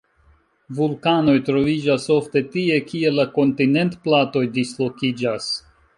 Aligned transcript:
Vulkanoj 0.77 1.35
troviĝas 1.49 2.09
ofte 2.17 2.43
tie, 2.55 2.79
kie 2.93 3.11
la 3.19 3.29
kontinentplatoj 3.37 4.45
dislokiĝas. 4.57 5.53